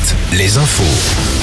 Effect. 0.00 0.27
Les 0.32 0.58
infos. 0.58 0.84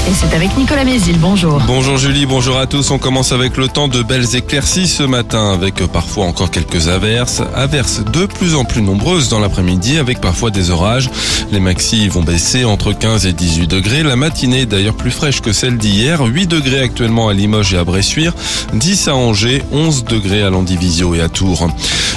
Et 0.08 0.14
c'est 0.14 0.34
avec 0.36 0.56
Nicolas 0.56 0.84
Mézil, 0.84 1.18
bonjour. 1.18 1.60
Bonjour 1.66 1.96
Julie, 1.96 2.26
bonjour 2.26 2.56
à 2.58 2.66
tous. 2.66 2.92
On 2.92 2.98
commence 2.98 3.32
avec 3.32 3.56
le 3.56 3.66
temps 3.66 3.88
de 3.88 4.02
belles 4.02 4.36
éclaircies 4.36 4.86
ce 4.86 5.02
matin, 5.02 5.52
avec 5.52 5.84
parfois 5.86 6.26
encore 6.26 6.52
quelques 6.52 6.86
averses. 6.86 7.42
Averses 7.56 8.04
de 8.04 8.26
plus 8.26 8.54
en 8.54 8.64
plus 8.64 8.82
nombreuses 8.82 9.28
dans 9.28 9.40
l'après-midi, 9.40 9.98
avec 9.98 10.20
parfois 10.20 10.50
des 10.50 10.70
orages. 10.70 11.10
Les 11.50 11.58
maxis 11.58 12.06
vont 12.06 12.22
baisser 12.22 12.64
entre 12.64 12.92
15 12.92 13.26
et 13.26 13.32
18 13.32 13.66
degrés. 13.66 14.04
La 14.04 14.14
matinée 14.14 14.60
est 14.60 14.66
d'ailleurs 14.66 14.96
plus 14.96 15.10
fraîche 15.10 15.40
que 15.40 15.52
celle 15.52 15.76
d'hier. 15.76 16.22
8 16.22 16.46
degrés 16.46 16.80
actuellement 16.80 17.28
à 17.28 17.34
Limoges 17.34 17.74
et 17.74 17.78
à 17.78 17.84
Bressuire, 17.84 18.32
10 18.74 19.08
à 19.08 19.16
Angers, 19.16 19.64
11 19.72 20.04
degrés 20.04 20.42
à 20.42 20.50
Landivisio 20.50 21.16
et 21.16 21.20
à 21.20 21.28
Tours. 21.28 21.68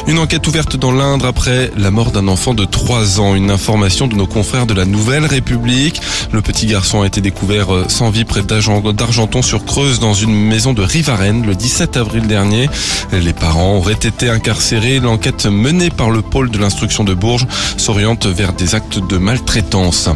Une 0.08 0.20
enquête 0.20 0.46
ouverte 0.48 0.76
dans 0.76 0.92
l'Indre 0.92 1.26
après 1.26 1.72
la 1.76 1.90
mort 1.90 2.12
d'un 2.12 2.28
enfant 2.28 2.54
de 2.54 2.66
3 2.66 3.20
ans. 3.20 3.34
Une 3.34 3.50
information 3.50 4.06
de 4.06 4.16
nos 4.16 4.28
confrères 4.28 4.68
de 4.68 4.76
la 4.76 4.86
Nouvelle 4.86 5.26
République. 5.26 6.02
Le 6.32 6.42
petit 6.42 6.59
garçon 6.66 7.02
a 7.02 7.08
été 7.08 7.22
découvert 7.22 7.74
euh, 7.74 7.86
sans 7.88 8.10
vie 8.10 8.26
près 8.26 8.42
d'Argenton 8.42 9.42
sur 9.42 9.66
Creuse 9.66 10.00
dans 10.00 10.14
une 10.14 10.34
maison 10.34 10.74
de 10.74 10.82
Rivarenne 10.82 11.46
le 11.46 11.56
17 11.56 11.98
avril 11.98 12.28
dernier. 12.28 12.70
Les 13.12 13.34
parents 13.34 13.78
auraient 13.78 13.94
été 13.94 14.30
incarcérés. 14.30 15.00
L'enquête 15.00 15.46
menée 15.46 15.90
par 15.90 16.10
le 16.10 16.22
pôle 16.22 16.50
de 16.50 16.58
l'instruction 16.58 17.04
de 17.04 17.14
Bourges 17.14 17.48
s'oriente 17.78 18.26
vers 18.26 18.54
des 18.54 18.76
actes 18.76 19.00
de 19.00 19.18
maltraitance. 19.18 20.10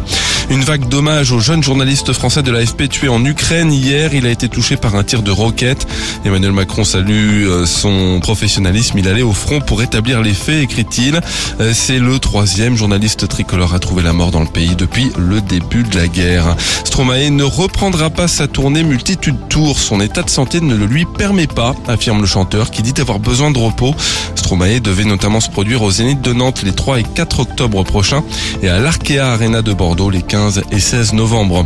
Une 0.49 0.63
vague 0.63 0.87
d'hommage 0.87 1.31
au 1.31 1.39
jeune 1.39 1.63
journaliste 1.63 2.13
français 2.13 2.43
de 2.43 2.51
l'AFP 2.51 2.89
tué 2.89 3.07
en 3.07 3.23
Ukraine 3.23 3.71
hier. 3.71 4.13
Il 4.13 4.25
a 4.25 4.29
été 4.29 4.49
touché 4.49 4.75
par 4.75 4.95
un 4.95 5.03
tir 5.03 5.23
de 5.23 5.31
roquette. 5.31 5.87
Emmanuel 6.25 6.51
Macron 6.51 6.83
salue 6.83 7.47
euh, 7.47 7.65
son 7.65 8.19
professionnalisme. 8.19 8.97
Il 8.97 9.07
allait 9.07 9.21
au 9.21 9.33
front 9.33 9.61
pour 9.61 9.81
établir 9.81 10.21
les 10.21 10.33
faits, 10.33 10.63
écrit-il. 10.63 11.21
Euh, 11.59 11.71
c'est 11.73 11.99
le 11.99 12.19
troisième 12.19 12.75
journaliste 12.75 13.27
tricolore 13.27 13.73
à 13.73 13.79
trouver 13.79 14.03
la 14.03 14.13
mort 14.13 14.31
dans 14.31 14.41
le 14.41 14.47
pays 14.47 14.75
depuis 14.75 15.11
le 15.17 15.41
début 15.41 15.83
de 15.83 15.95
la 15.95 16.07
guerre. 16.07 16.55
Stromae 16.83 17.29
ne 17.29 17.43
reprendra 17.43 18.09
pas 18.09 18.27
sa 18.27 18.47
tournée 18.47 18.83
multitude 18.83 19.37
tour. 19.49 19.79
Son 19.79 20.01
état 20.01 20.23
de 20.23 20.29
santé 20.29 20.61
ne 20.61 20.75
le 20.75 20.85
lui 20.85 21.05
permet 21.05 21.47
pas, 21.47 21.73
affirme 21.87 22.21
le 22.21 22.27
chanteur 22.27 22.69
qui 22.69 22.81
dit 22.81 22.99
avoir 22.99 23.19
besoin 23.19 23.51
de 23.51 23.57
repos. 23.57 23.95
Stromae 24.35 24.79
devait 24.79 25.05
notamment 25.05 25.39
se 25.39 25.49
produire 25.49 25.81
au 25.81 25.91
Zénith 25.91 26.21
de 26.21 26.33
Nantes 26.33 26.63
les 26.63 26.73
3 26.73 26.99
et 26.99 27.03
4 27.03 27.39
octobre 27.39 27.83
prochains 27.83 28.23
et 28.61 28.69
à 28.69 28.79
l'Arkea 28.79 29.19
Arena 29.19 29.61
de 29.61 29.73
Bordeaux 29.73 30.09
les 30.09 30.21
15 30.33 30.63
et 30.71 30.79
16 30.79 31.13
novembre. 31.13 31.63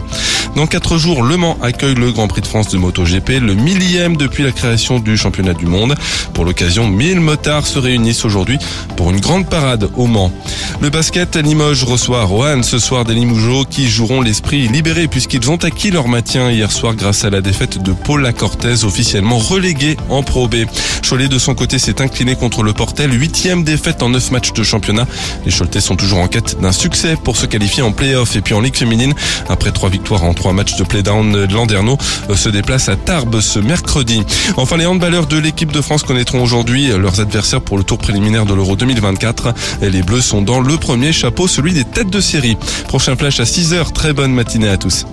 Dans 0.58 0.68
4 0.68 0.98
jours, 0.98 1.23
Le 1.23 1.38
Mans 1.38 1.58
accueille 1.62 1.96
le 1.96 2.12
Grand 2.12 2.28
Prix 2.28 2.42
de 2.42 2.48
France 2.48 2.68
de 2.68 2.78
MotoGP, 2.78 3.40
le 3.40 3.54
millième 3.54 4.18
depuis 4.18 4.44
la 4.44 4.52
création 4.52 5.00
du 5.00 5.16
championnat 5.16 5.54
du 5.54 5.66
monde. 5.66 5.96
Pour 6.34 6.44
l'occasion, 6.44 6.86
1000 6.86 7.22
motards 7.22 7.66
se 7.66 7.80
réunissent 7.80 8.26
aujourd'hui 8.26 8.59
pour 8.98 9.09
une 9.09 9.22
grande 9.22 9.48
parade 9.48 9.90
au 9.96 10.06
Mans. 10.06 10.34
Le 10.82 10.90
basket, 10.90 11.38
Limoges 11.38 11.86
reçoit 11.86 12.26
Roanne 12.26 12.62
ce 12.62 12.78
soir 12.78 13.06
des 13.06 13.14
Limougeaux 13.14 13.64
qui 13.64 13.88
joueront 13.88 14.22
l'esprit 14.22 14.68
libéré 14.68 15.08
puisqu'ils 15.08 15.50
ont 15.50 15.64
acquis 15.64 15.92
leur 15.92 16.09
maintien 16.09 16.52
hier 16.52 16.70
soir 16.70 16.94
grâce 16.94 17.24
à 17.24 17.30
la 17.30 17.40
défaite 17.40 17.81
de 17.81 17.94
Paul 17.94 18.30
Cortez 18.34 18.84
officiellement 18.84 19.38
relégué 19.38 19.96
en 20.09 20.24
Pro 20.24 20.50
B. 20.50 20.66
Cholet 21.08 21.30
de 21.30 21.39
son 21.39 21.55
côté 21.55 21.80
s'est 21.80 22.02
incliné 22.02 22.36
contre 22.36 22.63
le 22.63 22.73
Portel, 22.73 23.13
huitième 23.13 23.63
défaite 23.63 24.03
en 24.03 24.09
neuf 24.09 24.30
matchs 24.31 24.52
de 24.52 24.61
championnat. 24.61 25.08
Les 25.45 25.52
Choletais 25.53 25.80
sont 25.80 25.95
toujours 25.95 26.19
en 26.19 26.27
quête 26.27 26.59
d'un 26.59 26.73
succès 26.73 27.16
pour 27.23 27.38
se 27.38 27.45
qualifier 27.45 27.81
en 27.81 27.94
play-off 27.94 28.36
et 28.36 28.41
puis 28.41 28.53
en 28.53 28.59
Ligue 28.59 28.75
féminine. 28.75 29.13
Après 29.47 29.72
trois 29.72 29.89
victoires 29.89 30.25
en 30.25 30.33
trois 30.33 30.52
matchs 30.52 30.75
de 30.75 30.83
play-down, 30.83 31.45
Landerneau 31.45 31.97
euh, 32.30 32.35
se 32.35 32.50
déplace 32.50 32.89
à 32.89 32.97
Tarbes 32.97 33.39
ce 33.39 33.59
mercredi. 33.59 34.22
Enfin, 34.58 34.75
les 34.75 34.85
handballeurs 34.85 35.28
de 35.28 35.38
l'équipe 35.38 35.72
de 35.72 35.80
France 35.80 36.03
connaîtront 36.03 36.44
aujourd'hui 36.44 36.88
leurs 36.88 37.22
adversaires 37.22 37.61
pour 37.61 37.78
le 37.78 37.85
tour 37.85 38.00
préliminaire 38.00 38.45
de 38.45 38.53
l'Euro 38.53 38.75
2024. 38.75 39.53
Et 39.83 39.89
les 39.89 40.03
Bleus 40.03 40.22
sont 40.22 40.41
dans 40.41 40.59
le 40.59 40.75
premier 40.75 41.13
chapeau, 41.13 41.47
celui 41.47 41.72
des 41.72 41.85
têtes 41.85 42.09
de 42.09 42.19
série. 42.19 42.58
Prochain 42.89 43.16
flash 43.16 43.39
à 43.39 43.44
6h. 43.44 43.94
Très 43.94 44.11
bonne 44.11 44.33
matinée 44.33 44.67
à 44.67 44.78
tous. 44.78 45.05